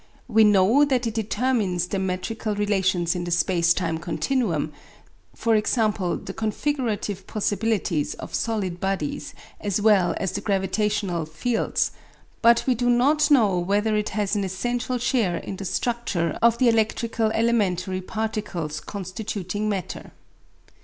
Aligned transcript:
We 0.27 0.43
know 0.43 0.83
that 0.83 1.05
it 1.05 1.13
determines 1.13 1.85
the 1.85 1.99
metrical 1.99 2.55
relations 2.55 3.13
in 3.13 3.23
the 3.23 3.29
space 3.29 3.71
time 3.71 3.99
continuum, 3.99 4.73
e.g. 5.35 5.43
the 5.45 6.33
configurative 6.35 7.27
possibilities 7.27 8.15
of 8.15 8.33
solid 8.33 8.79
bodies 8.79 9.35
as 9.59 9.79
well 9.79 10.15
as 10.17 10.31
the 10.31 10.41
gravitational 10.41 11.27
fields; 11.27 11.91
but 12.41 12.63
we 12.65 12.73
do 12.73 12.89
not 12.89 13.29
know 13.29 13.59
whether 13.59 13.95
it 13.95 14.09
has 14.17 14.35
an 14.35 14.43
essential 14.43 14.97
share 14.97 15.37
in 15.37 15.57
the 15.57 15.65
structure 15.65 16.35
of 16.41 16.57
the 16.57 16.67
electrical 16.67 17.29
elementary 17.33 18.01
particles 18.01 18.79
constituting 18.79 19.69
matter. 19.69 20.09